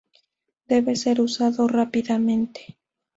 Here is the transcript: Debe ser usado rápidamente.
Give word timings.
Debe 0.67 0.95
ser 0.95 1.21
usado 1.21 1.67
rápidamente. 1.67 2.79